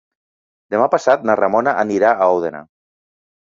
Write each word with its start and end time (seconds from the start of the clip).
Demà 0.75 0.87
passat 0.93 1.29
na 1.31 1.37
Ramona 1.41 1.77
anirà 1.85 2.17
a 2.27 2.33
Òdena. 2.41 2.67